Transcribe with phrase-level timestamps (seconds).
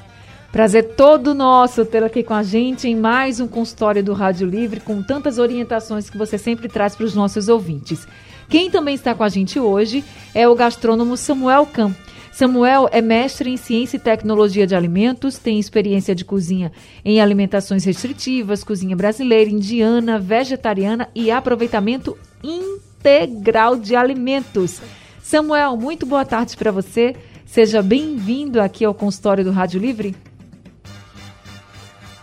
[0.53, 4.79] Prazer todo nosso ter aqui com a gente em mais um consultório do Rádio Livre
[4.79, 8.07] com tantas orientações que você sempre traz para os nossos ouvintes.
[8.47, 10.01] Quem também está com a gente hoje
[10.33, 11.95] é o gastrônomo Samuel Camp.
[12.31, 16.71] Samuel é mestre em ciência e tecnologia de alimentos, tem experiência de cozinha
[17.03, 24.81] em alimentações restritivas, cozinha brasileira, indiana, vegetariana e aproveitamento integral de alimentos.
[25.21, 27.15] Samuel, muito boa tarde para você.
[27.45, 30.15] Seja bem-vindo aqui ao consultório do Rádio Livre.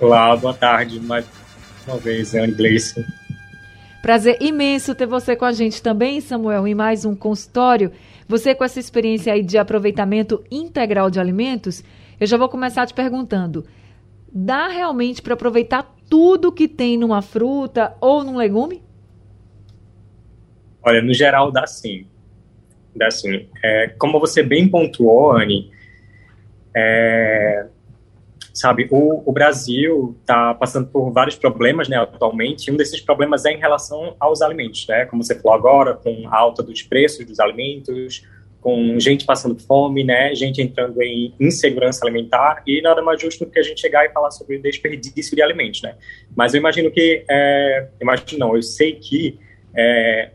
[0.00, 0.98] Olá, boa tarde.
[1.00, 1.26] Mais
[1.86, 3.04] uma vez, Anne Gleison.
[4.00, 7.92] Prazer imenso ter você com a gente também, Samuel, em mais um consultório.
[8.28, 11.82] Você com essa experiência aí de aproveitamento integral de alimentos,
[12.20, 13.64] eu já vou começar te perguntando:
[14.30, 18.82] dá realmente para aproveitar tudo que tem numa fruta ou num legume?
[20.82, 22.06] Olha, no geral dá sim.
[22.94, 23.48] Dá sim.
[23.64, 25.70] É, como você bem pontuou, Anne,
[26.74, 27.66] é,
[28.58, 33.44] sabe, o, o Brasil está passando por vários problemas, né, atualmente, e um desses problemas
[33.44, 37.24] é em relação aos alimentos, né, como você falou agora, com a alta dos preços
[37.24, 38.26] dos alimentos,
[38.60, 43.50] com gente passando fome, né, gente entrando em insegurança alimentar, e nada mais justo do
[43.50, 45.94] que a gente chegar e falar sobre desperdício de alimentos, né.
[46.34, 49.38] Mas eu imagino que, é, imagino não, eu sei que
[49.76, 50.30] é,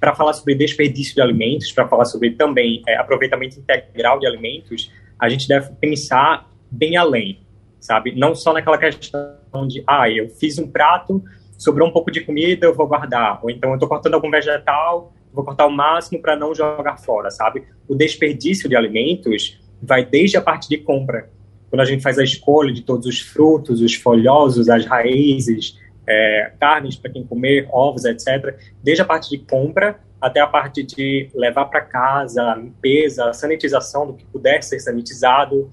[0.00, 4.90] para falar sobre desperdício de alimentos, para falar sobre também é, aproveitamento integral de alimentos,
[5.18, 7.40] a gente deve pensar bem além,
[7.78, 8.14] sabe?
[8.16, 11.22] Não só naquela questão de, ah, eu fiz um prato,
[11.58, 13.38] sobrou um pouco de comida, eu vou guardar.
[13.42, 17.30] Ou então eu estou cortando algum vegetal, vou cortar o máximo para não jogar fora,
[17.30, 17.64] sabe?
[17.86, 21.30] O desperdício de alimentos vai desde a parte de compra.
[21.68, 26.52] Quando a gente faz a escolha de todos os frutos, os folhosos, as raízes, é,
[26.58, 28.56] carnes para quem comer, ovos, etc.
[28.82, 34.14] Desde a parte de compra até a parte de levar para casa, limpeza, sanitização do
[34.14, 35.68] que puder ser sanitizado,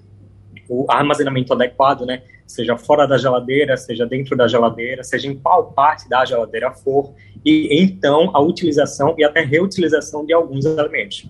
[0.70, 2.22] o armazenamento adequado, né?
[2.46, 7.14] Seja fora da geladeira, seja dentro da geladeira, seja em qual parte da geladeira for,
[7.44, 11.26] e então a utilização e até reutilização de alguns alimentos.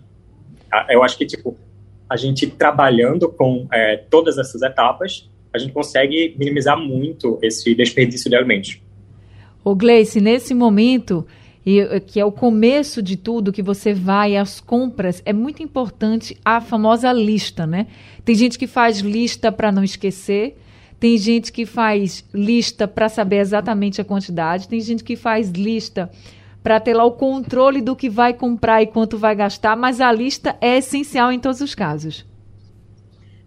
[0.70, 0.86] Tá?
[0.90, 1.58] Eu acho que, tipo,
[2.10, 8.30] a gente trabalhando com é, todas essas etapas, a gente consegue minimizar muito esse desperdício
[8.30, 8.82] de alimentos.
[9.64, 11.26] O Gleice, nesse momento,
[11.70, 15.62] e, eh, que é o começo de tudo, que você vai às compras, é muito
[15.62, 17.86] importante a famosa lista, né?
[18.26, 20.58] Tem gente que faz lista para não esquecer,
[21.00, 26.10] tem gente que faz lista para saber exatamente a quantidade, tem gente que faz lista
[26.64, 30.12] para ter lá o controle do que vai comprar e quanto vai gastar, mas a
[30.12, 32.26] lista é essencial em todos os casos.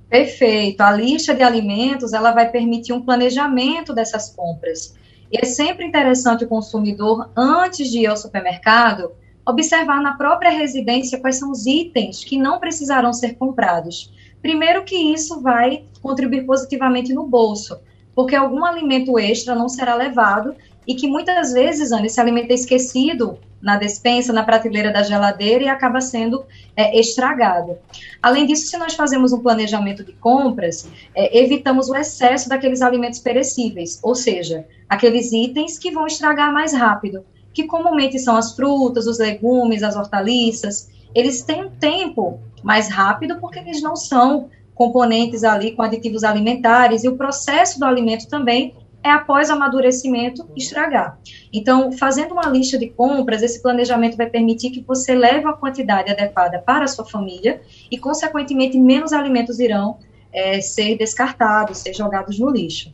[0.08, 0.80] Perfeito.
[0.80, 4.94] A lista de alimentos, ela vai permitir um planejamento dessas compras.
[5.32, 9.12] E é sempre interessante o consumidor, antes de ir ao supermercado,
[9.46, 14.12] observar na própria residência quais são os itens que não precisarão ser comprados.
[14.42, 17.80] Primeiro que isso vai contribuir positivamente no bolso,
[18.14, 20.54] porque algum alimento extra não será levado
[20.86, 25.64] e que muitas vezes, Ana, esse alimento é esquecido na despensa, na prateleira da geladeira
[25.64, 26.44] e acaba sendo
[26.76, 27.78] é, estragado.
[28.20, 33.20] Além disso, se nós fazemos um planejamento de compras, é, evitamos o excesso daqueles alimentos
[33.20, 37.24] perecíveis, ou seja, aqueles itens que vão estragar mais rápido,
[37.54, 40.90] que comumente são as frutas, os legumes, as hortaliças.
[41.14, 47.04] Eles têm um tempo mais rápido porque eles não são componentes ali com aditivos alimentares
[47.04, 51.18] e o processo do alimento também é após amadurecimento estragar.
[51.52, 56.10] Então, fazendo uma lista de compras, esse planejamento vai permitir que você leve a quantidade
[56.10, 57.60] adequada para a sua família
[57.90, 59.98] e, consequentemente, menos alimentos irão
[60.32, 62.92] é, ser descartados, ser jogados no lixo.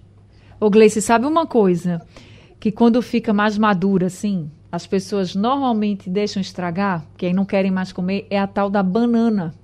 [0.59, 2.01] Ô Gleice, sabe uma coisa?
[2.59, 7.71] Que quando fica mais madura, assim, as pessoas normalmente deixam estragar, que aí não querem
[7.71, 9.55] mais comer, é a tal da banana.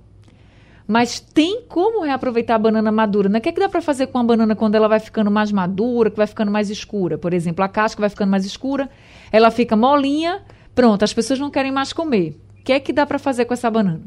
[0.87, 3.27] Mas tem como reaproveitar a banana madura.
[3.27, 3.39] Né?
[3.39, 5.51] O que, é que dá para fazer com a banana quando ela vai ficando mais
[5.51, 7.17] madura, que vai ficando mais escura?
[7.17, 8.89] Por exemplo, a casca vai ficando mais escura,
[9.31, 10.43] ela fica molinha,
[10.75, 12.39] pronto, as pessoas não querem mais comer.
[12.59, 14.03] O que é que dá para fazer com essa banana?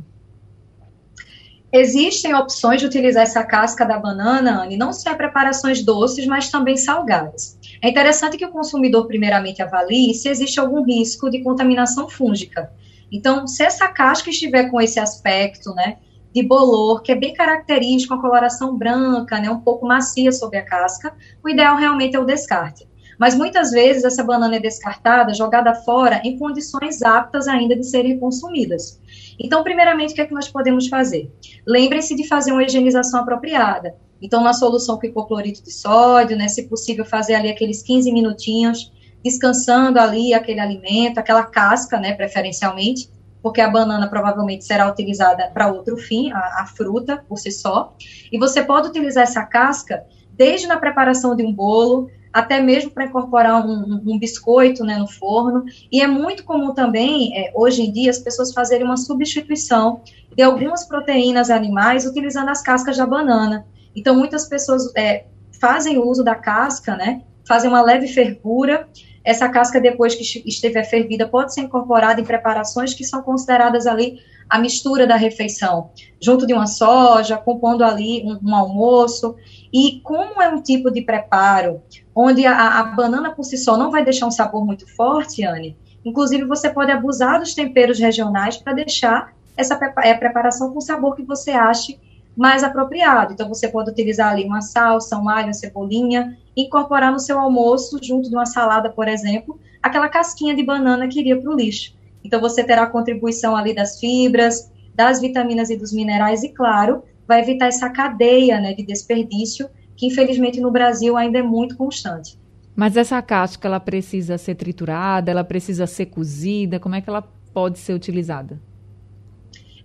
[1.71, 6.79] Existem opções de utilizar essa casca da banana, Anne, não só preparações doces, mas também
[6.79, 7.59] salgadas.
[7.83, 12.73] É interessante que o consumidor primeiramente avalie se existe algum risco de contaminação fúngica.
[13.13, 15.99] Então, se essa casca estiver com esse aspecto, né,
[16.47, 21.15] bolor, que é bem característico, a coloração branca, né, um pouco macia sobre a casca,
[21.45, 22.89] o ideal realmente é o descarte.
[23.19, 28.19] Mas muitas vezes essa banana é descartada, jogada fora, em condições aptas ainda de serem
[28.19, 29.01] consumidas.
[29.39, 31.31] Então, primeiramente, o que é que nós podemos fazer?
[31.67, 33.97] Lembre-se de fazer uma higienização apropriada.
[34.23, 38.93] Então, na solução com hipoclorito de sódio, né, se possível, fazer ali aqueles 15 minutinhos,
[39.23, 43.11] descansando ali aquele alimento, aquela casca, né, preferencialmente,
[43.49, 47.95] porque a banana provavelmente será utilizada para outro fim, a, a, fruta por si só.
[48.31, 50.05] E você pode utilizar essa casca
[50.35, 55.09] desde na preparação de um bolo, até mesmo para incorporar um, um, biscoito né, no
[55.09, 55.65] forno.
[55.91, 60.03] E é muito comum também, é, hoje em dia, as pessoas fazerem uma substituição
[60.37, 63.67] de algumas proteínas animais utilizando as cascas da banana.
[63.97, 65.25] Então, muitas pessoas é,
[65.59, 67.23] fazem uso da casca, né?
[67.47, 68.87] Fazem uma leve fervura
[69.29, 74.23] essa casca, depois que estiver fervida, pode ser incorporada em preparações que são consideradas ali
[74.49, 79.37] a mistura da refeição, junto de uma soja, compondo ali um, um almoço.
[79.71, 81.83] E como é um tipo de preparo
[82.15, 85.77] onde a, a, banana por si só não vai deixar um sabor muito forte, Anne,
[86.03, 91.15] inclusive você pode abusar dos temperos regionais para deixar essa é, preparação com o sabor
[91.15, 92.01] que você ache
[92.39, 93.33] mais apropriado.
[93.33, 97.99] Então, você pode utilizar ali uma salsa, um alho, uma cebolinha, incorporar no seu almoço,
[98.01, 101.97] junto de uma salada, por exemplo, aquela casquinha de banana que iria para o lixo.
[102.23, 107.03] Então, você terá a contribuição ali das fibras, das vitaminas e dos minerais, e, claro,
[107.27, 112.39] vai evitar essa cadeia né, de desperdício, que, infelizmente, no Brasil ainda é muito constante.
[112.77, 117.23] Mas essa casca, ela precisa ser triturada, ela precisa ser cozida, como é que ela
[117.53, 118.61] pode ser utilizada?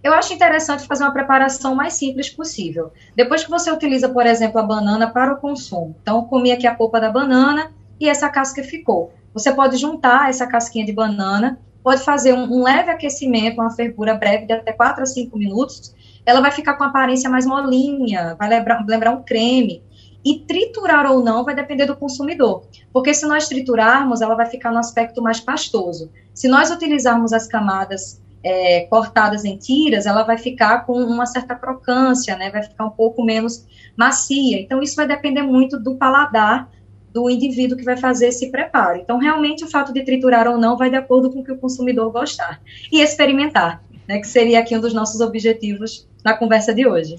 [0.04, 2.92] Eu acho interessante fazer uma preparação mais simples possível.
[3.16, 6.68] Depois que você utiliza, por exemplo, a banana para o consumo, então eu comi aqui
[6.68, 9.14] a polpa da banana e essa casca ficou.
[9.34, 14.14] Você pode juntar essa casquinha de banana, pode fazer um, um leve aquecimento, uma fervura
[14.14, 15.96] breve de até 4 a 5 minutos.
[16.26, 19.82] Ela vai ficar com aparência mais molinha, vai lembrar, lembrar um creme.
[20.26, 22.64] E triturar ou não vai depender do consumidor.
[22.94, 26.10] Porque se nós triturarmos, ela vai ficar no aspecto mais pastoso.
[26.34, 31.56] Se nós utilizarmos as camadas é, cortadas em tiras, ela vai ficar com uma certa
[31.56, 32.52] crocância, né?
[32.52, 34.60] Vai ficar um pouco menos macia.
[34.60, 36.70] Então, isso vai depender muito do paladar
[37.14, 39.00] do indivíduo que vai fazer esse preparo.
[39.00, 41.58] Então, realmente, o fato de triturar ou não vai de acordo com o que o
[41.58, 42.60] consumidor gostar.
[42.92, 44.20] E experimentar, né?
[44.20, 47.16] Que seria aqui um dos nossos objetivos na conversa de hoje.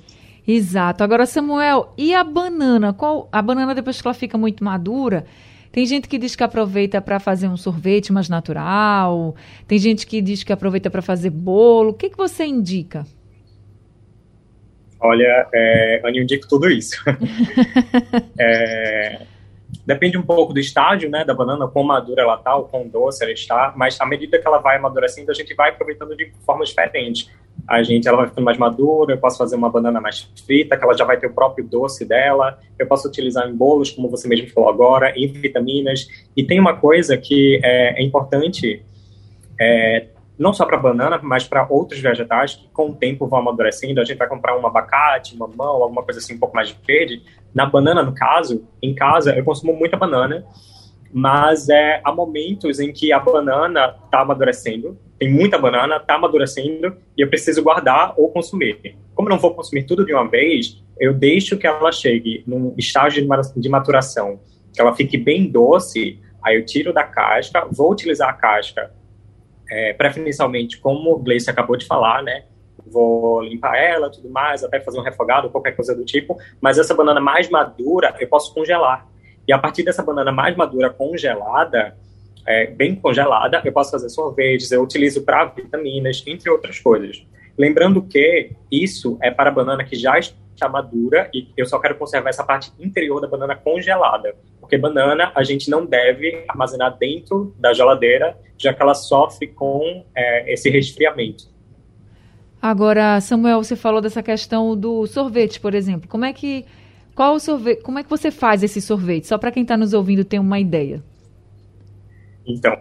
[0.46, 1.02] Exato.
[1.02, 2.92] Agora, Samuel, e a banana?
[2.92, 5.24] Qual a banana depois que ela fica muito madura?
[5.74, 9.34] Tem gente que diz que aproveita para fazer um sorvete mais natural,
[9.66, 11.90] tem gente que diz que aproveita para fazer bolo.
[11.90, 13.04] O que, que você indica?
[15.00, 17.02] Olha, é, eu indico tudo isso.
[18.38, 19.22] é,
[19.84, 23.24] depende um pouco do estágio, né, da banana, quão madura ela está, o quão doce
[23.24, 26.64] ela está, mas à medida que ela vai amadurecendo, a gente vai aproveitando de forma
[26.64, 27.28] diferente
[27.68, 30.84] a gente ela vai ficando mais madura, eu posso fazer uma banana mais frita, que
[30.84, 34.28] ela já vai ter o próprio doce dela, eu posso utilizar em bolos, como você
[34.28, 36.06] mesmo falou agora, em vitaminas,
[36.36, 38.84] e tem uma coisa que é, é importante,
[39.58, 44.00] é, não só para banana, mas para outros vegetais que com o tempo vão amadurecendo,
[44.00, 47.22] a gente vai comprar um abacate, mamão, alguma coisa assim um pouco mais verde,
[47.54, 50.44] na banana, no caso, em casa, eu consumo muita banana,
[51.14, 56.96] mas é, há momentos em que a banana está amadurecendo, tem muita banana, está amadurecendo
[57.16, 58.96] e eu preciso guardar ou consumir.
[59.14, 63.24] Como não vou consumir tudo de uma vez, eu deixo que ela chegue num estágio
[63.54, 64.40] de maturação,
[64.72, 68.92] que ela fique bem doce, aí eu tiro da casca, vou utilizar a casca,
[69.70, 72.46] é, preferencialmente, como o Gleice acabou de falar, né?
[72.84, 76.92] Vou limpar ela, tudo mais, até fazer um refogado, qualquer coisa do tipo, mas essa
[76.92, 79.13] banana mais madura eu posso congelar
[79.46, 81.96] e a partir dessa banana mais madura congelada,
[82.46, 87.24] é, bem congelada, eu posso fazer sorvetes, eu utilizo para vitaminas, entre outras coisas.
[87.56, 91.96] Lembrando que isso é para a banana que já está madura e eu só quero
[91.96, 94.34] conservar essa parte interior da banana congelada.
[94.60, 100.04] Porque banana a gente não deve armazenar dentro da geladeira, já que ela sofre com
[100.14, 101.52] é, esse resfriamento.
[102.60, 106.08] Agora, Samuel, você falou dessa questão do sorvete, por exemplo.
[106.08, 106.64] Como é que
[107.14, 107.82] qual o sorvete?
[107.82, 109.26] Como é que você faz esse sorvete?
[109.26, 111.02] Só para quem está nos ouvindo ter uma ideia.
[112.46, 112.76] Então,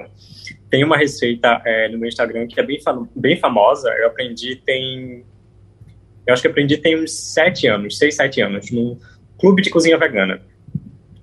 [0.69, 2.79] tem uma receita é, no meu Instagram que é bem,
[3.15, 3.89] bem famosa.
[3.91, 5.23] Eu aprendi tem.
[6.25, 8.97] Eu acho que aprendi tem uns sete anos, seis, sete anos, num
[9.37, 10.41] clube de cozinha vegana.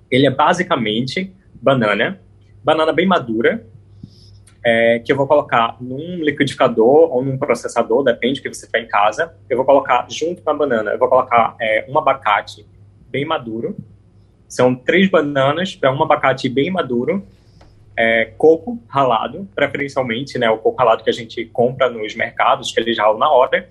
[0.09, 2.21] Ele é basicamente banana,
[2.63, 3.65] banana bem madura,
[4.63, 8.83] é, que eu vou colocar num liquidificador ou num processador, depende do que você tem
[8.83, 9.35] em casa.
[9.49, 12.65] Eu vou colocar junto com a banana, eu vou colocar é, um abacate
[13.11, 13.75] bem maduro.
[14.47, 17.25] São três bananas para um abacate bem maduro.
[17.95, 22.79] É, coco ralado, preferencialmente, né, o coco ralado que a gente compra nos mercados, que
[22.79, 23.67] eles ralam na hora,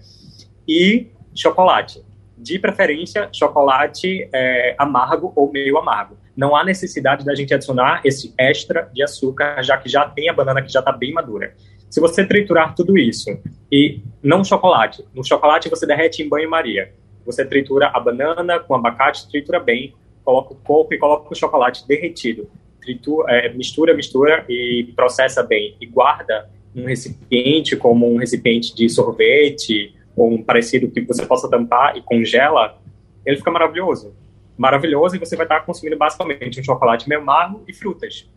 [0.69, 2.03] e chocolate.
[2.37, 8.33] De preferência, chocolate é, amargo ou meio amargo não há necessidade da gente adicionar esse
[8.39, 11.55] extra de açúcar, já que já tem a banana que já está bem madura.
[11.91, 13.31] Se você triturar tudo isso
[13.71, 16.95] e não chocolate, no chocolate você derrete em banho-maria.
[17.25, 21.87] Você tritura a banana com abacate, tritura bem, coloca o coco e coloca o chocolate
[21.87, 22.49] derretido.
[22.81, 25.77] Tritura, é, mistura, mistura e processa bem.
[25.81, 31.49] E guarda um recipiente como um recipiente de sorvete ou um parecido que você possa
[31.49, 32.79] tampar e congela,
[33.25, 34.15] ele fica maravilhoso
[34.61, 38.29] maravilhoso e você vai estar consumindo basicamente um chocolate meio amargo e frutas.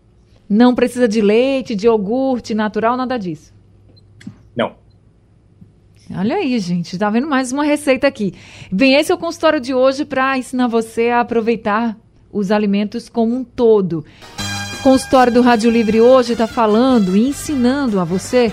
[0.47, 3.53] Não precisa de leite, de iogurte natural, nada disso.
[6.11, 8.33] Olha aí, gente, tá vendo mais uma receita aqui.
[8.71, 11.97] Bem, esse é o consultório de hoje para ensinar você a aproveitar
[12.31, 14.05] os alimentos como um todo.
[14.79, 18.51] O consultório do Rádio Livre hoje está falando e ensinando a você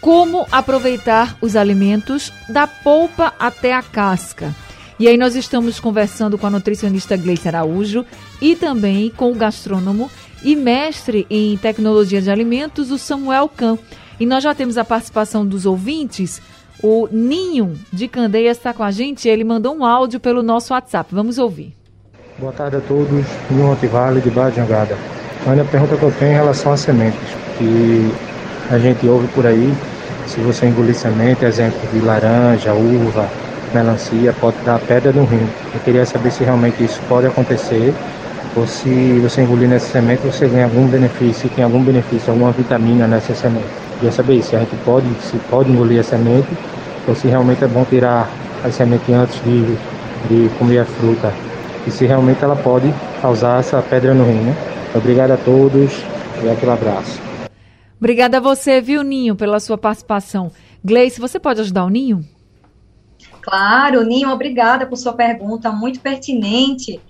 [0.00, 4.54] como aproveitar os alimentos da polpa até a casca.
[4.98, 8.04] E aí nós estamos conversando com a nutricionista Gleice Araújo
[8.40, 10.10] e também com o gastrônomo
[10.42, 13.78] e mestre em tecnologia de alimentos, o Samuel Can.
[14.18, 16.40] E nós já temos a participação dos ouvintes.
[16.82, 19.28] O Ninho de Candeias está com a gente.
[19.28, 21.12] Ele mandou um áudio pelo nosso WhatsApp.
[21.12, 21.74] Vamos ouvir.
[22.38, 23.26] Boa tarde a todos.
[23.50, 24.96] Ninho Montivale de Barra de Jangada.
[25.44, 27.18] A pergunta que eu tenho em relação às sementes,
[27.56, 28.12] que
[28.70, 29.72] a gente ouve por aí,
[30.26, 33.28] se você engolir semente, exemplo de laranja, uva,
[33.74, 35.48] melancia pode dar pedra no rim.
[35.74, 37.94] Eu queria saber se realmente isso pode acontecer
[38.54, 43.06] ou se você engolir nessa semente você ganha algum benefício, tem algum benefício, alguma vitamina
[43.06, 43.87] nessa semente.
[43.98, 46.48] Queria saber se a gente pode, se pode engolir a semente
[47.06, 48.30] ou se realmente é bom tirar
[48.62, 49.64] a semente antes de,
[50.28, 51.34] de comer a fruta
[51.84, 54.40] e se realmente ela pode causar essa pedra no rim.
[54.40, 54.54] Né?
[54.94, 55.90] Obrigado a todos
[56.44, 57.20] e aquele abraço.
[57.98, 60.52] Obrigada a você, viu, Ninho, pela sua participação.
[60.84, 62.24] Gleice, você pode ajudar o Ninho?
[63.42, 67.00] Claro, Ninho, obrigada por sua pergunta, muito pertinente.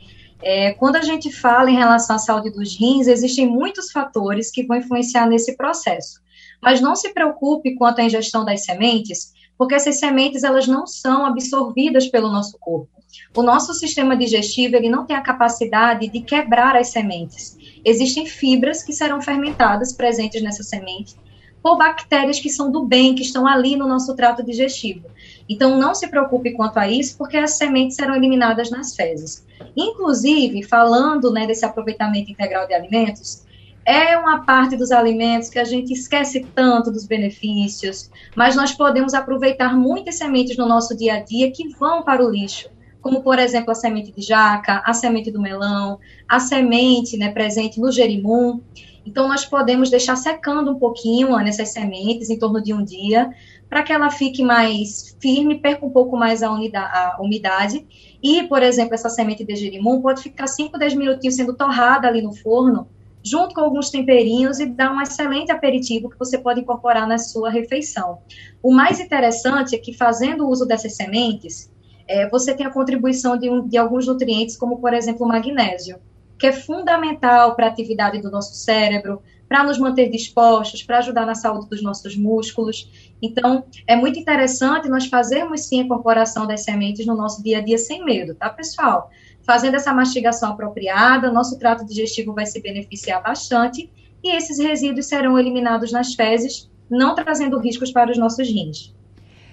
[0.42, 4.64] É, quando a gente fala em relação à saúde dos rins, existem muitos fatores que
[4.64, 6.26] vão influenciar nesse processo.
[6.60, 11.26] Mas não se preocupe quanto à ingestão das sementes, porque essas sementes elas não são
[11.26, 12.88] absorvidas pelo nosso corpo.
[13.36, 17.56] O nosso sistema digestivo ele não tem a capacidade de quebrar as sementes.
[17.84, 21.16] Existem fibras que serão fermentadas presentes nessa semente
[21.62, 25.08] por bactérias que são do bem, que estão ali no nosso trato digestivo.
[25.48, 29.44] Então, não se preocupe quanto a isso, porque as sementes serão eliminadas nas fezes.
[29.76, 33.44] Inclusive, falando né, desse aproveitamento integral de alimentos,
[33.88, 39.14] é uma parte dos alimentos que a gente esquece tanto dos benefícios, mas nós podemos
[39.14, 42.68] aproveitar muitas sementes no nosso dia a dia que vão para o lixo,
[43.00, 47.80] como por exemplo a semente de jaca, a semente do melão, a semente né, presente
[47.80, 48.60] no gerimum.
[49.06, 53.30] Então, nós podemos deixar secando um pouquinho nessas sementes, em torno de um dia,
[53.70, 57.86] para que ela fique mais firme, perca um pouco mais a, unidade, a umidade.
[58.22, 62.20] E, por exemplo, essa semente de gerimum pode ficar 5, 10 minutinhos sendo torrada ali
[62.20, 62.86] no forno,
[63.28, 67.50] junto com alguns temperinhos e dar um excelente aperitivo que você pode incorporar na sua
[67.50, 68.18] refeição.
[68.62, 71.70] O mais interessante é que, fazendo uso dessas sementes,
[72.06, 75.98] é, você tem a contribuição de, um, de alguns nutrientes, como, por exemplo, o magnésio,
[76.38, 81.24] que é fundamental para a atividade do nosso cérebro, para nos manter dispostos, para ajudar
[81.24, 83.12] na saúde dos nossos músculos.
[83.20, 87.60] Então, é muito interessante nós fazermos sim a incorporação das sementes no nosso dia a
[87.60, 89.10] dia sem medo, tá, pessoal?
[89.48, 93.90] Fazendo essa mastigação apropriada, nosso trato digestivo vai se beneficiar bastante
[94.22, 98.94] e esses resíduos serão eliminados nas fezes, não trazendo riscos para os nossos rins.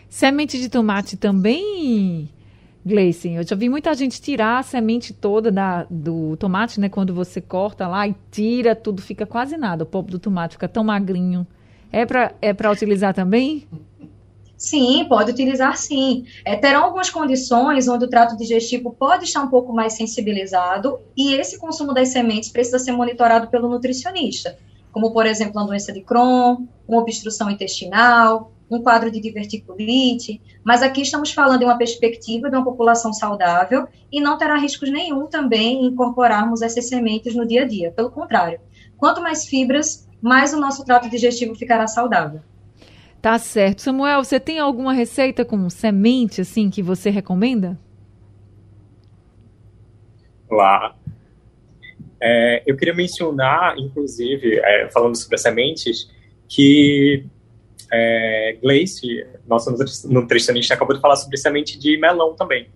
[0.10, 2.28] Semente de tomate também
[2.86, 6.90] Gleice, eu já vi muita gente tirar a semente toda da, do tomate, né?
[6.90, 9.86] Quando você corta lá e tira, tudo fica quase nada.
[9.86, 11.48] O polvo do tomate fica tão magrinho.
[11.90, 13.66] É para é utilizar também?
[14.58, 16.26] Sim, pode utilizar sim.
[16.46, 21.34] É, terão algumas condições onde o trato digestivo pode estar um pouco mais sensibilizado e
[21.34, 24.58] esse consumo das sementes precisa ser monitorado pelo nutricionista,
[24.92, 30.82] como, por exemplo, uma doença de Crohn, uma obstrução intestinal, um quadro de diverticulite, mas
[30.82, 35.28] aqui estamos falando de uma perspectiva de uma população saudável e não terá riscos nenhum
[35.28, 37.92] também incorporarmos essas sementes no dia a dia.
[37.92, 38.60] Pelo contrário,
[38.98, 42.42] quanto mais fibras, mais o nosso trato digestivo ficará saudável.
[43.26, 43.82] Tá certo.
[43.82, 47.76] Samuel, você tem alguma receita com semente, assim, que você recomenda?
[50.48, 50.96] Lá.
[52.22, 56.08] É, eu queria mencionar, inclusive, é, falando sobre as sementes,
[56.48, 57.26] que
[57.92, 59.76] é, Gleice, nossa
[60.08, 62.70] nutricionista, acabou de falar sobre semente de melão também.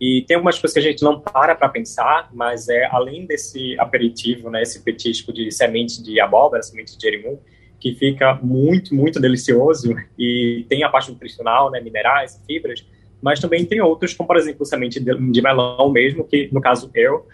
[0.00, 3.78] E tem algumas coisas que a gente não para para pensar, mas é além desse
[3.78, 7.38] aperitivo, né, esse petisco de semente de abóbora, semente de jerimum,
[7.80, 12.84] que fica muito, muito delicioso e tem a parte nutricional, né, minerais, fibras,
[13.22, 16.90] mas também tem outros, como por exemplo semente de, de melão mesmo, que no caso
[16.94, 17.26] eu,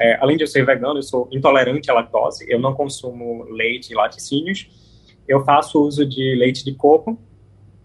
[0.00, 3.92] é, além de eu ser vegano, eu sou intolerante à lactose, eu não consumo leite
[3.92, 4.68] e laticínios,
[5.28, 7.18] eu faço uso de leite de coco,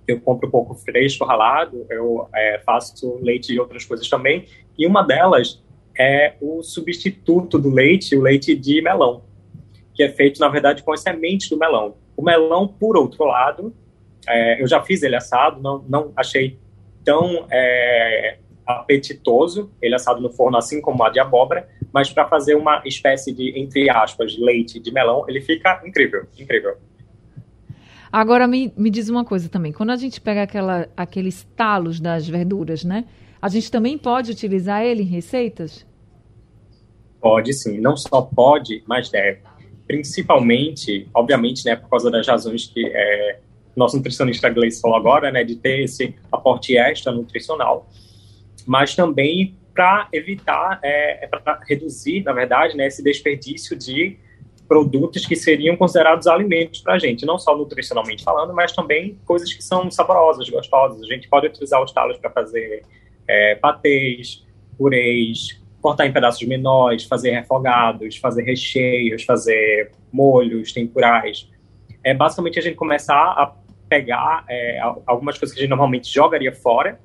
[0.07, 4.45] eu compro coco fresco ralado, eu é, faço leite e outras coisas também,
[4.77, 5.61] e uma delas
[5.97, 9.23] é o substituto do leite, o leite de melão,
[9.97, 11.95] que é feito, na verdade, com as sementes do melão.
[12.15, 13.73] O melão, por outro lado,
[14.27, 16.59] é, eu já fiz ele assado, não, não achei
[17.03, 22.53] tão é, apetitoso, ele assado no forno, assim como a de abóbora, mas para fazer
[22.53, 26.77] uma espécie de, entre aspas, leite de melão, ele fica incrível, incrível.
[28.11, 29.71] Agora me, me diz uma coisa também.
[29.71, 33.05] Quando a gente pega aquela, aqueles talos das verduras, né?
[33.41, 35.85] A gente também pode utilizar ele em receitas?
[37.19, 37.79] Pode sim.
[37.79, 39.41] Não só pode, mas deve.
[39.87, 43.39] Principalmente, obviamente, né, por causa das razões que é,
[43.75, 47.89] nosso nutricionista Gleice falou agora, né, de ter esse aporte extra nutricional,
[48.65, 54.17] mas também para evitar, é, é para reduzir, na verdade, né, esse desperdício de
[54.67, 59.53] produtos que seriam considerados alimentos para a gente, não só nutricionalmente falando, mas também coisas
[59.53, 61.01] que são saborosas, gostosas.
[61.01, 62.83] A gente pode utilizar os talos para fazer
[63.27, 64.43] é, patês,
[64.77, 71.49] purês, cortar em pedaços menores, fazer refogados, fazer recheios, fazer molhos, tempurais.
[72.03, 73.55] É basicamente a gente começar a
[73.87, 76.99] pegar é, algumas coisas que a gente normalmente jogaria fora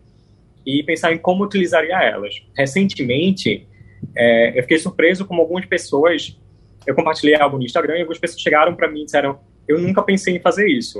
[0.66, 2.42] e pensar em como utilizaria elas.
[2.58, 3.68] Recentemente,
[4.16, 6.36] é, eu fiquei surpreso como algumas pessoas
[6.84, 10.02] eu compartilhei algo no Instagram e algumas pessoas chegaram para mim e disseram: Eu nunca
[10.02, 10.98] pensei em fazer isso.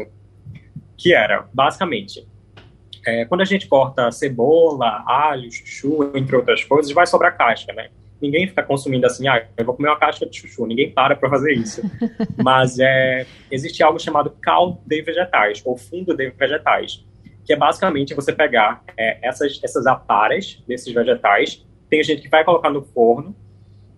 [0.96, 2.24] Que era, basicamente,
[3.06, 7.88] é, quando a gente corta cebola, alho, chuchu, entre outras coisas, vai sobrar casca, né?
[8.20, 10.64] Ninguém fica consumindo assim, ah, eu vou comer uma casca de chuchu.
[10.64, 11.82] Ninguém para para fazer isso.
[12.42, 17.04] Mas é, existe algo chamado caldo de vegetais, ou fundo de vegetais,
[17.44, 21.66] que é basicamente você pegar é, essas, essas aparas desses vegetais.
[21.90, 23.34] Tem gente que vai colocar no forno,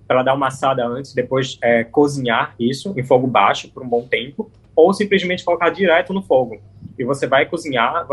[0.06, 4.06] para dar uma assada antes, depois é, cozinhar isso em fogo baixo por um bom
[4.06, 6.60] tempo, ou simplesmente colocar direto no fogo.
[6.98, 8.06] E você vai cozinhar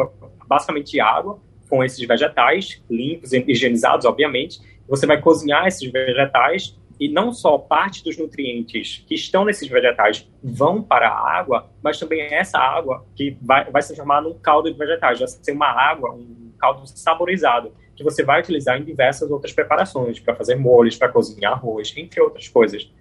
[0.51, 4.59] basicamente água com esses vegetais, limpos higienizados, obviamente.
[4.85, 10.29] Você vai cozinhar esses vegetais e não só parte dos nutrientes que estão nesses vegetais
[10.43, 14.69] vão para a água, mas também essa água que vai, vai se transformar num caldo
[14.69, 19.31] de vegetais, vai ser uma água, um caldo saborizado que você vai utilizar em diversas
[19.31, 22.91] outras preparações, para fazer molhos, para cozinhar arroz, entre outras coisas.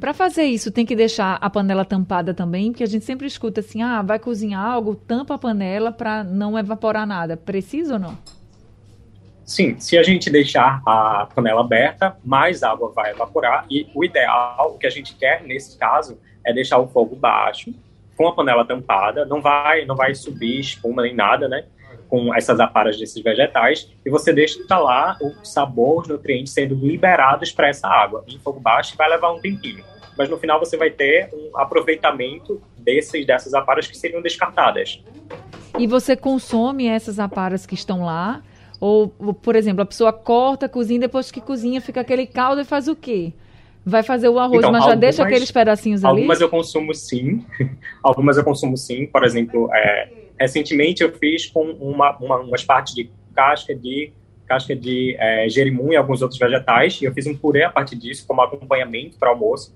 [0.00, 3.60] Para fazer isso, tem que deixar a panela tampada também, porque a gente sempre escuta
[3.60, 7.36] assim: ah, vai cozinhar algo, tampa a panela para não evaporar nada.
[7.36, 8.18] Precisa ou não?
[9.44, 13.66] Sim, se a gente deixar a panela aberta, mais água vai evaporar.
[13.70, 17.74] E o ideal, o que a gente quer nesse caso, é deixar o fogo baixo,
[18.16, 19.26] com a panela tampada.
[19.26, 21.64] Não vai, não vai subir espuma nem nada, né?
[22.10, 27.52] Com essas aparas desses vegetais e você deixa lá o sabor, os nutrientes sendo liberados
[27.52, 29.84] para essa água em fogo baixo vai levar um tempinho.
[30.18, 35.02] Mas no final você vai ter um aproveitamento desses, dessas aparas que seriam descartadas.
[35.78, 38.42] E você consome essas aparas que estão lá?
[38.80, 42.88] Ou, por exemplo, a pessoa corta, cozinha, depois que cozinha fica aquele caldo e faz
[42.88, 43.32] o quê?
[43.86, 46.18] Vai fazer o arroz, então, mas já deixa aqueles pedacinhos ali?
[46.18, 47.44] Algumas eu consumo sim.
[48.02, 49.06] algumas eu consumo sim.
[49.06, 50.08] Por exemplo, é,
[50.40, 54.12] recentemente eu fiz com uma, uma, umas partes de casca de
[54.46, 57.94] casca de é, gerimum e alguns outros vegetais, e eu fiz um purê a partir
[57.94, 59.72] disso como acompanhamento para almoço.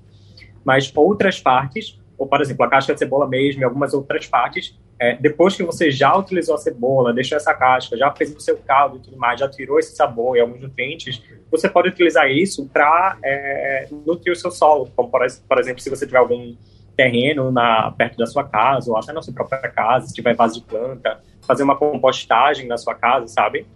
[0.65, 4.77] Mas outras partes, ou por exemplo, a casca de cebola mesmo e algumas outras partes,
[4.99, 8.57] é, depois que você já utilizou a cebola, deixou essa casca, já fez o seu
[8.57, 11.23] caldo e tudo mais, já tirou esse sabor e alguns nutrientes,
[11.53, 15.89] você pode utilizar isso para é, nutrir o seu solo, como por, por exemplo, se
[15.89, 16.57] você tiver algum
[16.97, 20.61] terreno na, perto da sua casa, ou até na sua própria casa, se tiver vaso
[20.61, 23.67] de planta, fazer uma compostagem na sua casa, sabe?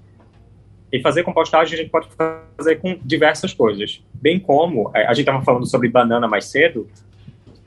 [0.91, 2.09] E fazer compostagem a gente pode
[2.57, 4.03] fazer com diversas coisas.
[4.15, 6.89] Bem como, é, a gente estava falando sobre banana mais cedo,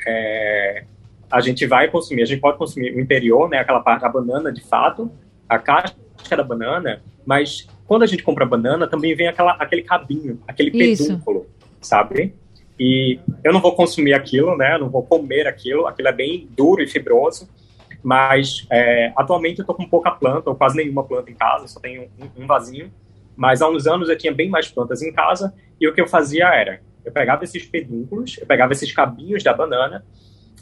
[0.08, 0.86] é,
[1.30, 4.52] a gente vai consumir, a gente pode consumir o interior, né, aquela parte da banana
[4.52, 5.12] de fato,
[5.48, 5.96] a casca
[6.30, 11.46] da banana, mas quando a gente compra banana, também vem aquela, aquele cabinho, aquele pedúnculo,
[11.80, 12.34] sabe?
[12.84, 14.74] E eu não vou consumir aquilo, né?
[14.74, 15.86] Eu não vou comer aquilo.
[15.86, 17.48] Aquilo é bem duro e fibroso.
[18.02, 21.80] Mas é, atualmente eu tô com pouca planta, ou quase nenhuma planta em casa, só
[21.80, 22.92] tenho um, um vasinho.
[23.36, 26.08] Mas há uns anos eu tinha bem mais plantas em casa e o que eu
[26.08, 30.04] fazia era, eu pegava esses pedúnculos, eu pegava esses cabinhos da banana,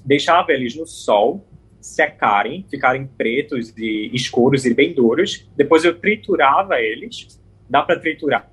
[0.03, 1.47] deixava eles no sol,
[1.79, 5.49] secarem, ficarem pretos e escuros e bem duros.
[5.55, 8.51] Depois eu triturava eles, dá para triturar.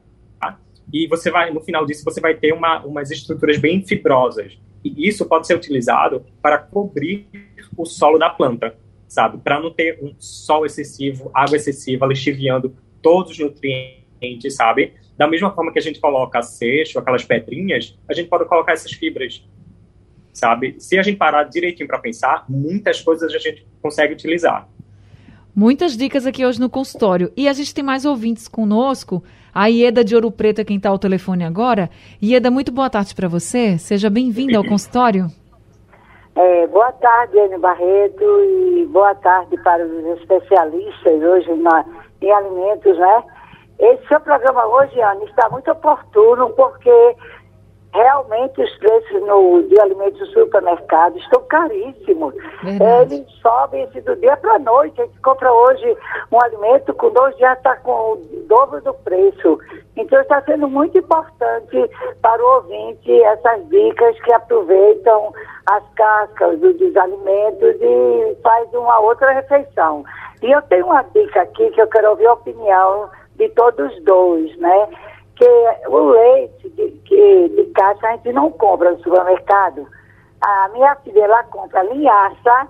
[0.92, 4.58] E você vai, no final disso, você vai ter uma, umas estruturas bem fibrosas.
[4.84, 7.28] E isso pode ser utilizado para cobrir
[7.76, 8.76] o solo da planta,
[9.08, 9.38] sabe?
[9.38, 14.94] Para não ter um sol excessivo, água excessiva, lixiviando todos os nutrientes, sabe?
[15.16, 18.92] Da mesma forma que a gente coloca seixo, aquelas pedrinhas, a gente pode colocar essas
[18.92, 19.44] fibras,
[20.32, 20.76] sabe?
[20.78, 24.68] Se a gente parar direitinho para pensar, muitas coisas a gente consegue utilizar.
[25.54, 27.32] Muitas dicas aqui hoje no consultório.
[27.34, 29.24] E a gente tem mais ouvintes conosco.
[29.58, 31.88] A Ieda de Ouro Preto é quem está ao telefone agora.
[32.22, 33.78] Ieda, muito boa tarde para você.
[33.78, 35.28] Seja bem-vinda ao consultório.
[36.34, 41.86] É, boa tarde, Anne Barreto, e boa tarde para os especialistas hoje na,
[42.20, 43.24] em alimentos, né?
[43.78, 47.16] Esse seu programa hoje, Anne, está muito oportuno porque
[47.96, 52.34] realmente os preços no, de alimentos do supermercado estão caríssimos.
[52.62, 55.00] Eles sobem assim, do dia para a noite.
[55.00, 55.96] A gente compra hoje
[56.30, 58.16] um alimento, com dois dias está com o
[58.48, 59.58] dobro do preço.
[59.96, 65.32] Então está sendo muito importante para o ouvinte essas dicas que aproveitam
[65.66, 70.04] as cascas dos alimentos e faz uma outra refeição.
[70.42, 74.54] E eu tenho uma dica aqui que eu quero ouvir a opinião de todos dois,
[74.58, 74.88] né?
[75.36, 79.86] Que o leite de, que, de caixa a gente não compra no supermercado.
[80.40, 82.68] A minha filha, ela compra linhaça,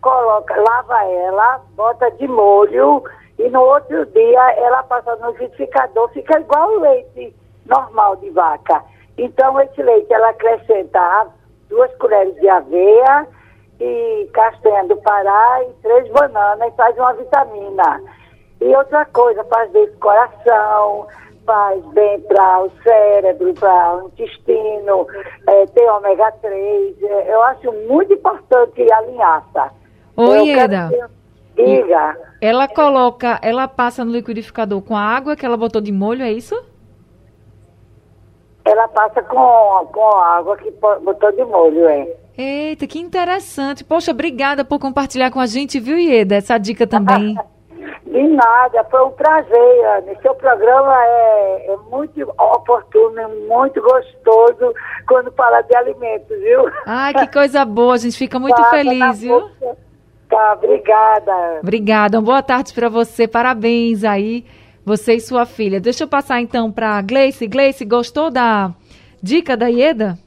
[0.00, 3.02] coloca, lava ela, bota de molho
[3.38, 7.34] e no outro dia ela passa no liquidificador, fica igual o leite
[7.66, 8.82] normal de vaca.
[9.18, 11.28] Então esse leite ela acrescenta
[11.68, 13.26] duas colheres de aveia
[13.80, 18.02] e castanha do Pará e três bananas e faz uma vitamina.
[18.60, 21.06] E outra coisa, faz bem coração,
[21.50, 25.04] faz bem para o cérebro, para o intestino,
[25.48, 27.02] é, tem ômega 3.
[27.02, 29.72] É, eu acho muito importante a linhaça.
[30.16, 31.10] Oi, Eda.
[31.56, 32.16] Diga.
[32.40, 36.30] Ela coloca, ela passa no liquidificador com a água que ela botou de molho, é
[36.30, 36.54] isso?
[38.64, 42.16] Ela passa com, com a água que botou de molho, é.
[42.38, 43.82] Eita, que interessante.
[43.82, 47.36] Poxa, obrigada por compartilhar com a gente, viu, Ieda, essa dica também.
[48.20, 50.14] De nada, foi um prazer, Anne.
[50.20, 54.74] Seu programa é, é muito oportuno, é muito gostoso
[55.08, 56.70] quando fala de alimentos, viu?
[56.84, 59.48] Ai, que coisa boa, a gente fica muito tá, feliz, viu?
[60.28, 61.60] Tá, obrigada.
[61.62, 64.44] Obrigada, uma boa tarde para você, parabéns aí,
[64.84, 65.80] você e sua filha.
[65.80, 67.46] Deixa eu passar então para Gleice.
[67.46, 68.70] Gleice, gostou da
[69.22, 70.18] dica da Ieda?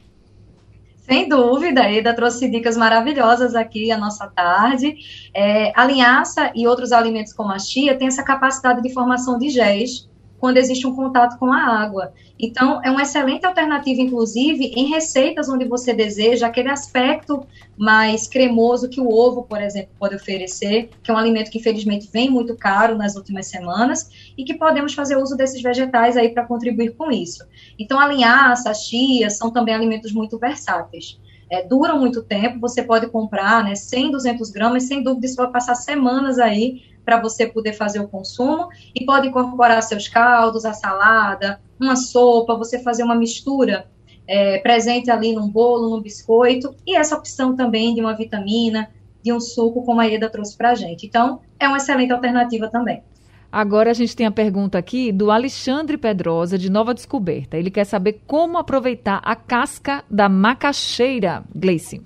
[1.04, 4.96] Sem dúvida, Eda trouxe dicas maravilhosas aqui a nossa tarde.
[5.34, 9.50] É, a linhaça e outros alimentos como a chia têm essa capacidade de formação de
[9.50, 10.08] géis
[10.44, 12.12] quando existe um contato com a água.
[12.38, 18.90] Então, é uma excelente alternativa, inclusive, em receitas onde você deseja aquele aspecto mais cremoso
[18.90, 22.58] que o ovo, por exemplo, pode oferecer, que é um alimento que, infelizmente, vem muito
[22.58, 27.10] caro nas últimas semanas, e que podemos fazer uso desses vegetais aí para contribuir com
[27.10, 27.46] isso.
[27.80, 31.18] Então, a linhaça, a chia, são também alimentos muito versáteis.
[31.50, 35.50] É, duram muito tempo, você pode comprar né, 100, 200 gramas, sem dúvida isso vai
[35.50, 40.74] passar semanas aí para você poder fazer o consumo e pode incorporar seus caldos, a
[40.74, 43.88] salada, uma sopa, você fazer uma mistura
[44.28, 48.90] é, presente ali num bolo, num biscoito, e essa opção também de uma vitamina,
[49.22, 51.06] de um suco, como a Eda trouxe para a gente.
[51.06, 53.04] Então, é uma excelente alternativa também.
[53.52, 57.56] Agora a gente tem a pergunta aqui do Alexandre Pedrosa, de Nova Descoberta.
[57.56, 62.02] Ele quer saber como aproveitar a casca da macaxeira, Gleice.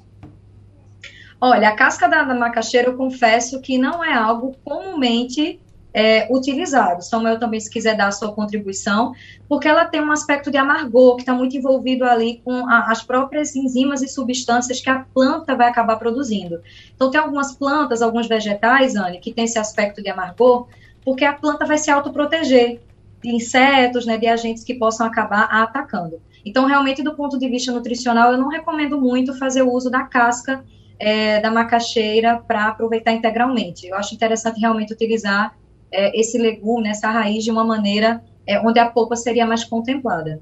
[1.39, 5.59] Olha, a casca da, macaxeira, eu confesso que não é algo comumente
[5.93, 7.03] é, utilizado.
[7.03, 9.13] Samuel também, se quiser dar a sua contribuição,
[9.47, 13.03] porque ela tem um aspecto de amargor que está muito envolvido ali com a, as
[13.03, 16.59] próprias enzimas e substâncias que a planta vai acabar produzindo.
[16.95, 20.67] Então, tem algumas plantas, alguns vegetais, Anne, que tem esse aspecto de amargor,
[21.05, 22.81] porque a planta vai se autoproteger
[23.23, 26.19] de insetos, né, de agentes que possam acabar atacando.
[26.43, 30.03] Então, realmente, do ponto de vista nutricional, eu não recomendo muito fazer o uso da
[30.03, 30.63] casca
[30.99, 33.87] é, da macaxeira para aproveitar integralmente.
[33.87, 35.55] Eu acho interessante realmente utilizar
[35.91, 40.41] é, esse legume, essa raiz, de uma maneira é, onde a polpa seria mais contemplada.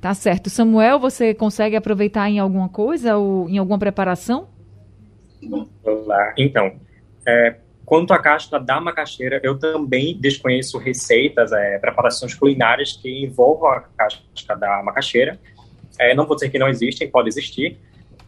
[0.00, 0.50] Tá certo.
[0.50, 4.48] Samuel, você consegue aproveitar em alguma coisa ou em alguma preparação?
[5.84, 6.34] Olá.
[6.36, 6.72] Então,
[7.26, 13.70] é, quanto à casca da macaxeira, eu também desconheço receitas, é, preparações culinárias que envolvam
[13.70, 15.38] a casca da macaxeira,
[16.00, 17.78] É, não vou dizer que não existem, pode existir,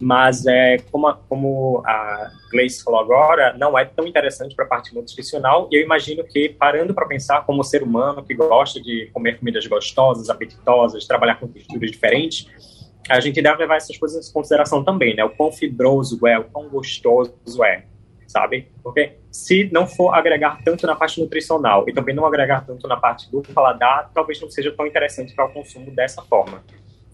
[0.00, 4.68] mas é, como, a, como a Gleice falou agora, não é tão interessante para a
[4.68, 9.10] parte nutricional, e eu imagino que, parando para pensar como ser humano que gosta de
[9.12, 12.48] comer comidas gostosas, apetitosas, trabalhar com texturas diferentes,
[13.08, 15.24] a gente deve levar essas coisas em consideração também, né?
[15.24, 17.84] O quão fibroso é, o quão gostoso é,
[18.26, 18.68] sabe?
[18.82, 22.96] Porque se não for agregar tanto na parte nutricional e também não agregar tanto na
[22.96, 26.62] parte do paladar, talvez não seja tão interessante para o consumo dessa forma.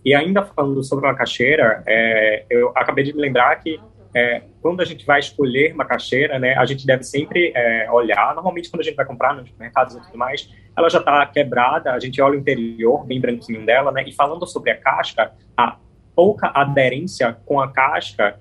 [0.04, 3.78] E ainda falando sobre macaxeira, é, eu acabei de me lembrar que
[4.14, 8.68] é, quando a gente vai escolher macaxeira, né, a gente deve sempre é, olhar, normalmente
[8.70, 11.98] quando a gente vai comprar nos mercados e tudo mais, ela já está quebrada, a
[11.98, 15.76] gente olha o interior, bem branquinho dela, né, e falando sobre a casca, a
[16.14, 18.40] pouca aderência com a casca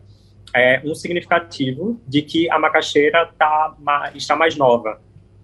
[0.55, 3.75] é um significativo de que a macaxeira tá,
[4.15, 4.99] está mais nova,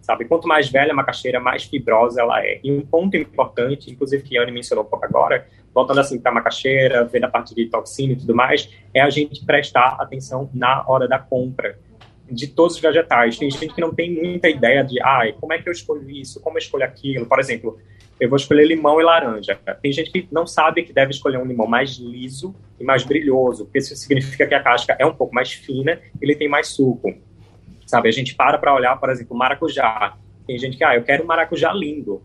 [0.06, 0.26] sabe?
[0.26, 2.60] Quanto mais velha a macaxeira, mais fibrosa ela é.
[2.64, 6.32] E um ponto importante, inclusive que a Anne mencionou um pouco agora, voltando assim para
[6.32, 10.48] a macaxeira, vendo a parte de toxina e tudo mais, é a gente prestar atenção
[10.54, 11.78] na hora da compra
[12.30, 13.38] de todos os vegetais.
[13.40, 16.40] Tem gente que não tem muita ideia de, ah, como é que eu escolho isso,
[16.40, 17.26] como eu escolho aquilo.
[17.26, 17.80] Por exemplo,
[18.20, 19.60] eu vou escolher limão e laranja.
[19.82, 23.66] Tem gente que não sabe que deve escolher um limão mais liso e mais brilhoso,
[23.66, 27.14] porque isso significa que a casca é um pouco mais fina, ele tem mais suco.
[27.86, 30.18] Sabe, a gente para para olhar, por exemplo, maracujá.
[30.48, 32.24] Tem gente que, ah, eu quero um maracujá lindo.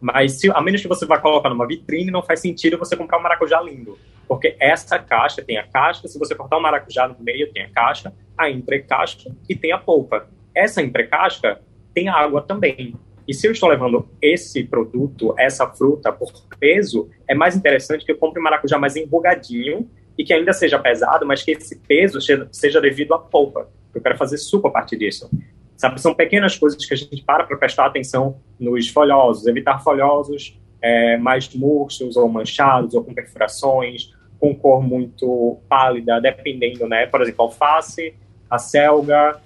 [0.00, 3.18] Mas se, a menos que você vá colocar numa vitrine, não faz sentido você comprar
[3.18, 3.98] um maracujá lindo.
[4.28, 7.70] Porque essa caixa tem a casca, se você cortar um maracujá no meio, tem a
[7.70, 10.28] casca, a entrecasca e tem a polpa.
[10.54, 11.60] Essa entrecasca
[11.94, 12.94] tem água também.
[13.26, 18.12] E se eu estou levando esse produto, essa fruta, por peso, é mais interessante que
[18.12, 22.20] eu compre um maracujá mais enrugadinho e que ainda seja pesado, mas que esse peso
[22.52, 23.68] seja devido à polpa.
[23.96, 25.30] Eu quero fazer suco a partir disso.
[25.74, 30.58] Sabe, são pequenas coisas que a gente para para prestar atenção nos folhosos, evitar folhosos
[30.82, 37.06] é, mais murchos ou manchados ou com perfurações, com cor muito pálida, dependendo, né?
[37.06, 38.14] Por exemplo, alface,
[38.50, 39.40] a selga,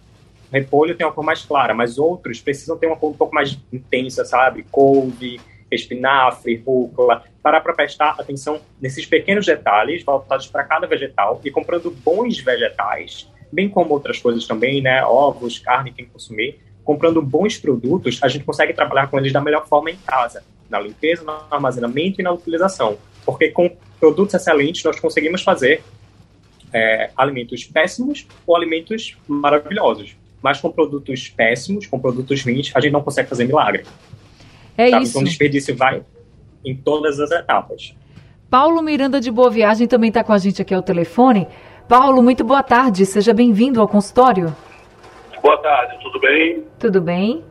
[0.52, 3.56] repolho tem uma cor mais clara, mas outros precisam ter uma cor um pouco mais
[3.72, 4.64] intensa, sabe?
[4.70, 11.50] Couve, espinafre, rúcula, para para prestar atenção nesses pequenos detalhes voltados para cada vegetal e
[11.52, 15.04] comprando bons vegetais bem como outras coisas também, né?
[15.04, 16.58] Ovos, carne, quem consumir.
[16.84, 20.80] Comprando bons produtos, a gente consegue trabalhar com eles da melhor forma em casa, na
[20.80, 22.96] limpeza, no armazenamento e na utilização.
[23.24, 25.82] Porque com produtos excelentes nós conseguimos fazer
[26.72, 30.16] é, alimentos péssimos ou alimentos maravilhosos.
[30.42, 33.84] Mas com produtos péssimos, com produtos ruins, a gente não consegue fazer milagre.
[34.76, 35.10] É isso.
[35.10, 36.02] Então o desperdício vai
[36.64, 37.94] em todas as etapas.
[38.48, 41.46] Paulo Miranda de Boa Viagem também está com a gente aqui ao telefone.
[41.90, 43.04] Paulo, muito boa tarde.
[43.04, 44.54] Seja bem-vindo ao consultório.
[45.42, 46.64] Boa tarde, tudo bem?
[46.78, 47.44] Tudo bem.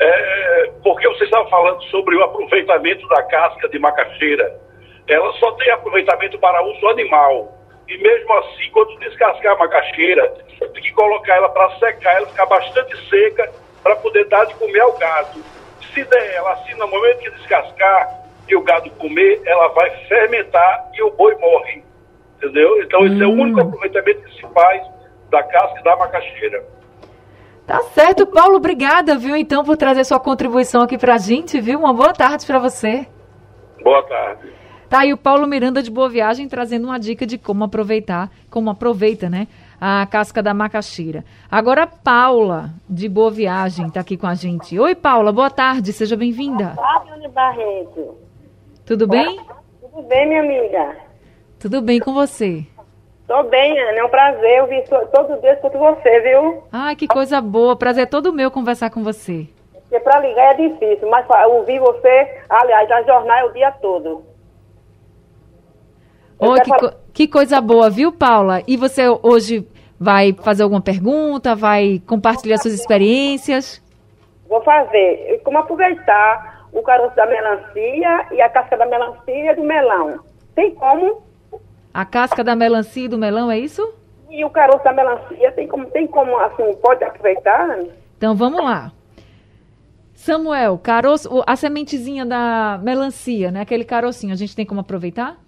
[0.00, 4.56] É, porque você estava falando sobre o aproveitamento da casca de macaxeira.
[5.08, 7.52] Ela só tem aproveitamento para uso animal.
[7.88, 10.28] E mesmo assim, quando descascar a macaxeira,
[10.72, 14.82] tem que colocar ela para secar, ela ficar bastante seca para poder dar de comer
[14.82, 15.42] ao gado.
[15.92, 18.08] Se der ela assim, no momento que descascar
[18.48, 21.89] e o gado comer, ela vai fermentar e o boi morre
[22.40, 22.82] entendeu?
[22.82, 23.22] Então, esse hum.
[23.22, 23.62] é o único hum.
[23.62, 24.82] aproveitamento que se faz
[25.30, 26.64] da casca da macaxeira.
[27.66, 31.78] Tá certo, Paulo, obrigada, viu, então, por trazer sua contribuição aqui pra gente, viu?
[31.78, 33.06] Uma boa tarde para você.
[33.82, 34.52] Boa tarde.
[34.88, 38.70] Tá aí o Paulo Miranda de Boa Viagem trazendo uma dica de como aproveitar, como
[38.70, 39.46] aproveita, né,
[39.80, 41.24] a casca da macaxeira.
[41.48, 44.76] Agora, Paula, de Boa Viagem, tá aqui com a gente.
[44.76, 46.72] Oi, Paula, boa tarde, seja bem-vinda.
[46.74, 48.16] Boa tarde, Barreto.
[48.84, 49.38] Tudo bem?
[49.80, 51.09] Tudo bem, minha amiga.
[51.60, 52.64] Tudo bem com você?
[53.28, 53.98] Tô bem, Ana.
[53.98, 56.64] É um prazer ouvir todo dia escuto você, viu?
[56.72, 57.76] Ai, que coisa boa.
[57.76, 59.46] Prazer é todo meu conversar com você.
[59.72, 64.24] Porque pra ligar é difícil, mas ouvir você, aliás, a jornal é o dia todo.
[66.38, 68.62] Oi, que, co que coisa boa, viu, Paula?
[68.66, 69.68] E você hoje
[69.98, 71.54] vai fazer alguma pergunta?
[71.54, 73.84] Vai compartilhar suas experiências?
[74.48, 75.42] Vou fazer.
[75.44, 80.20] Como aproveitar o caroço da melancia e a casca da melancia e do melão?
[80.54, 81.29] Tem como?
[81.92, 83.94] A casca da melancia e do melão, é isso?
[84.30, 87.80] E o caroço da melancia, tem como, tem como assim, pode aproveitar?
[88.16, 88.92] Então vamos lá.
[90.14, 93.62] Samuel, caroço, a sementezinha da melancia, né?
[93.62, 95.38] Aquele carocinho, a gente tem como aproveitar?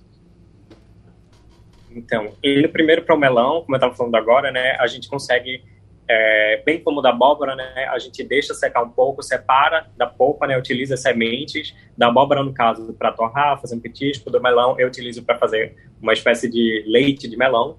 [1.95, 4.77] Então, indo primeiro para o melão, como eu estava falando agora, né?
[4.81, 5.63] A gente consegue
[6.09, 10.47] é, bem como da abóbora, né, a gente deixa secar um pouco, separa da polpa,
[10.47, 14.89] né, utiliza sementes, da abóbora, no caso, para torrar, fazer um petisco, do melão eu
[14.89, 17.79] utilizo para fazer uma espécie de leite de melão.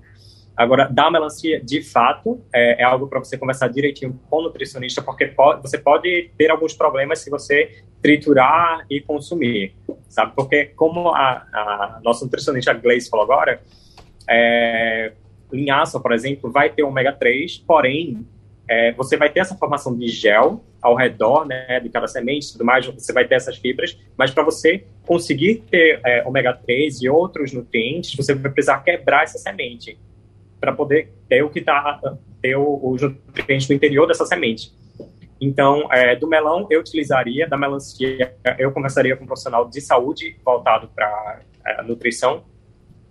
[0.55, 5.01] Agora, da melancia, de fato, é, é algo para você conversar direitinho com o nutricionista,
[5.01, 9.75] porque pode, você pode ter alguns problemas se você triturar e consumir,
[10.07, 10.33] sabe?
[10.35, 13.61] Porque como a, a nossa nutricionista Gleice falou agora,
[14.29, 15.13] é,
[15.51, 18.25] linhaça, por exemplo, vai ter ômega 3, porém,
[18.67, 22.51] é, você vai ter essa formação de gel ao redor né, de cada semente e
[22.53, 27.01] tudo mais, você vai ter essas fibras, mas para você conseguir ter é, ômega 3
[27.01, 29.97] e outros nutrientes, você vai precisar quebrar essa semente
[30.59, 31.99] para poder ter o que está,
[32.41, 34.71] ter os nutrientes no interior dessa semente.
[35.39, 40.37] Então, é, do melão eu utilizaria, da melancia eu conversaria com um profissional de saúde
[40.43, 42.45] voltado para é, nutrição,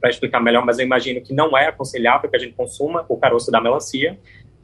[0.01, 3.17] para explicar melhor, mas eu imagino que não é aconselhável que a gente consuma o
[3.19, 4.19] caroço da melancia,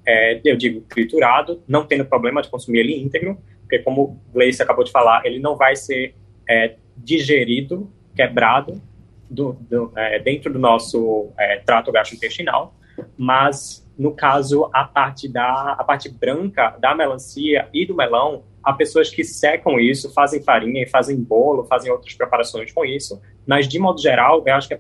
[0.09, 4.63] é, eu digo triturado, não tendo problema de consumir ele íntegro, porque como o Gleice
[4.63, 6.15] acabou de falar, ele não vai ser
[6.49, 8.81] é, digerido, quebrado
[9.29, 12.75] do, do, é, dentro do nosso é, trato gastrointestinal,
[13.19, 18.73] mas no caso a parte da a parte branca da melancia e do melão, há
[18.73, 23.21] pessoas que secam isso, fazem farinha, fazem bolo, fazem outras preparações com isso.
[23.47, 24.79] Mas de modo geral, eu acho que é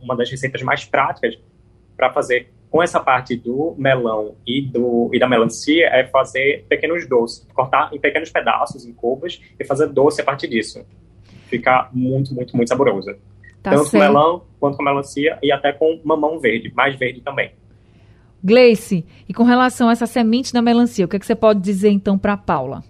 [0.00, 1.38] uma das receitas mais práticas
[1.96, 7.06] para fazer com essa parte do melão e, do, e da melancia é fazer pequenos
[7.06, 10.82] doces, cortar em pequenos pedaços, em cubos, e fazer doce a partir disso.
[11.48, 13.14] Fica muito, muito, muito saboroso.
[13.62, 17.52] Tá Tanto com melão quanto com melancia e até com mamão verde, mais verde também.
[18.42, 21.60] Gleice, e com relação a essa semente da melancia, o que, é que você pode
[21.60, 22.82] dizer então para Paula?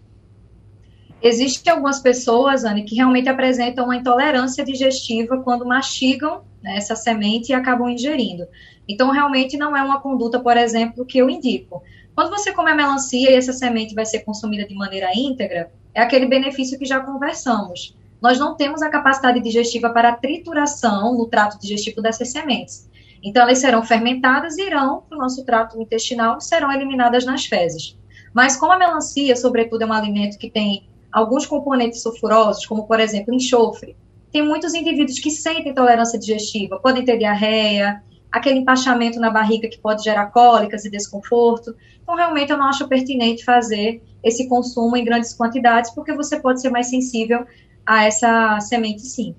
[1.21, 7.51] Existem algumas pessoas, Anne, que realmente apresentam uma intolerância digestiva quando mastigam né, essa semente
[7.51, 8.46] e acabam ingerindo.
[8.88, 11.83] Então, realmente não é uma conduta, por exemplo, que eu indico.
[12.14, 16.01] Quando você come a melancia e essa semente vai ser consumida de maneira íntegra, é
[16.01, 17.96] aquele benefício que já conversamos.
[18.20, 22.88] Nós não temos a capacidade digestiva para a trituração no trato digestivo dessas sementes.
[23.22, 27.96] Então, elas serão fermentadas e irão para o nosso trato intestinal, serão eliminadas nas fezes.
[28.35, 32.98] Mas como a melancia, sobretudo, é um alimento que tem alguns componentes sulfurosos, como, por
[32.98, 33.96] exemplo, enxofre,
[34.33, 39.79] tem muitos indivíduos que sentem intolerância digestiva, podem ter diarreia, aquele empachamento na barriga que
[39.79, 41.77] pode gerar cólicas e desconforto.
[42.03, 46.62] Então, realmente, eu não acho pertinente fazer esse consumo em grandes quantidades, porque você pode
[46.62, 47.45] ser mais sensível
[47.85, 49.35] a essa semente, sim.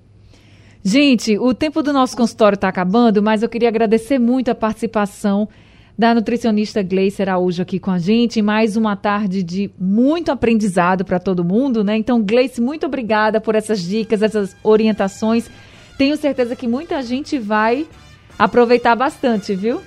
[0.82, 5.48] Gente, o tempo do nosso consultório está acabando, mas eu queria agradecer muito a participação
[5.96, 8.42] da nutricionista Gleice Araújo aqui com a gente.
[8.42, 11.96] Mais uma tarde de muito aprendizado para todo mundo, né?
[11.96, 15.48] Então, Gleice, muito obrigada por essas dicas, essas orientações.
[15.96, 17.86] Tenho certeza que muita gente vai
[18.38, 19.80] aproveitar bastante, viu?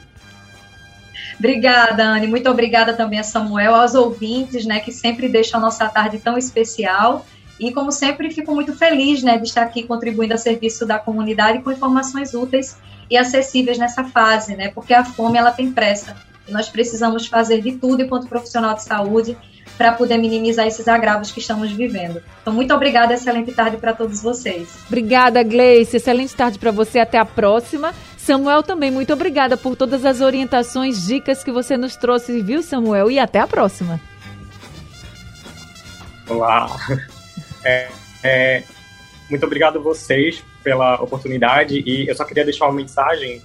[1.37, 2.27] Obrigada, Anne.
[2.27, 6.37] Muito obrigada também a Samuel, aos ouvintes, né, que sempre deixam a nossa tarde tão
[6.37, 7.25] especial.
[7.59, 11.61] E, como sempre, fico muito feliz né, de estar aqui contribuindo a serviço da comunidade
[11.61, 12.77] com informações úteis
[13.09, 14.69] e acessíveis nessa fase, né?
[14.69, 16.15] Porque a fome ela tem pressa.
[16.47, 19.37] E nós precisamos fazer de tudo enquanto profissional de saúde
[19.77, 22.21] para poder minimizar esses agravos que estamos vivendo.
[22.41, 24.69] Então, muito obrigada, excelente tarde para todos vocês.
[24.87, 25.97] Obrigada, Gleice.
[25.97, 26.99] Excelente tarde para você.
[26.99, 27.93] Até a próxima.
[28.17, 33.09] Samuel, também muito obrigada por todas as orientações, dicas que você nos trouxe, viu, Samuel?
[33.09, 34.01] E até a próxima.
[36.27, 36.75] Olá.
[37.63, 37.89] É,
[38.23, 38.63] é,
[39.29, 43.41] muito obrigado a vocês pela oportunidade e eu só queria deixar uma mensagem.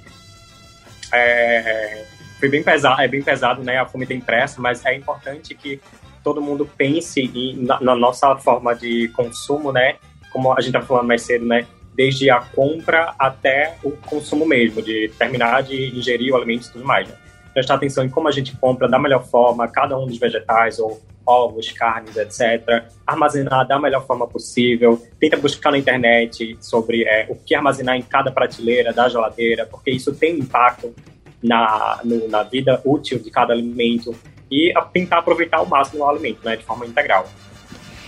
[1.13, 2.05] É,
[2.39, 3.79] foi bem pesado, é bem pesado, né?
[3.79, 5.81] A fome tem pressa, mas é importante que
[6.23, 9.97] todo mundo pense em, na, na, nossa forma de consumo, né?
[10.33, 11.67] Como a gente estava falando mais cedo, né?
[11.95, 16.85] Desde a compra até o consumo mesmo, de terminar de ingerir o alimento e tudo
[16.85, 17.09] mais.
[17.09, 17.15] Né?
[17.53, 21.03] Prestar atenção em como a gente compra da melhor forma cada um dos vegetais ou
[21.27, 22.85] ovos, carnes, etc.
[23.07, 25.01] Armazenar da melhor forma possível.
[25.19, 29.91] Tenta buscar na internet sobre é, o que armazenar em cada prateleira da geladeira, porque
[29.91, 30.95] isso tem impacto
[31.43, 34.15] na, no, na vida útil de cada alimento
[34.51, 37.27] e tentar aproveitar ao máximo o alimento, né, de forma integral.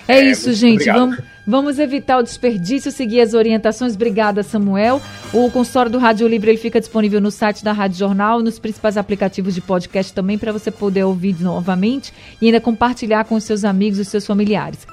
[0.07, 0.85] É, é isso, gente.
[0.91, 3.95] Vamos, vamos evitar o desperdício, seguir as orientações.
[3.95, 5.01] Obrigada, Samuel.
[5.33, 8.97] O consultório do Rádio Livre ele fica disponível no site da Rádio Jornal, nos principais
[8.97, 13.65] aplicativos de podcast também, para você poder ouvir novamente e ainda compartilhar com os seus
[13.65, 14.87] amigos e seus familiares.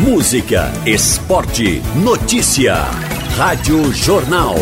[0.00, 2.74] Música, esporte, notícia.
[3.36, 4.54] Rádio Jornal.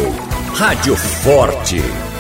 [0.54, 2.11] Rádio Forte.